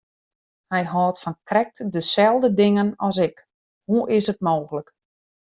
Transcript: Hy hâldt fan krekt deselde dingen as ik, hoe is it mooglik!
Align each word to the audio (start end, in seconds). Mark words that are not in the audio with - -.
Hy 0.73 0.81
hâldt 0.91 1.21
fan 1.23 1.37
krekt 1.49 1.77
deselde 1.93 2.49
dingen 2.61 2.89
as 3.07 3.17
ik, 3.27 3.37
hoe 3.89 4.03
is 4.17 4.25
it 4.33 4.43
mooglik! 4.47 4.89